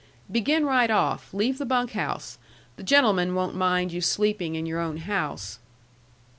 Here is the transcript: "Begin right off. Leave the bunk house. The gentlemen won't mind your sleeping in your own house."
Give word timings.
"Begin 0.31 0.65
right 0.65 0.89
off. 0.89 1.31
Leave 1.31 1.59
the 1.59 1.63
bunk 1.63 1.91
house. 1.91 2.39
The 2.75 2.81
gentlemen 2.81 3.35
won't 3.35 3.53
mind 3.53 3.91
your 3.91 4.01
sleeping 4.01 4.55
in 4.55 4.65
your 4.65 4.79
own 4.79 4.97
house." 4.97 5.59